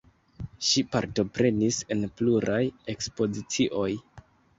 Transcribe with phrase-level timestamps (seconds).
[0.67, 2.57] Ŝi partoprenis en pluraj
[2.95, 3.91] ekspozicioj.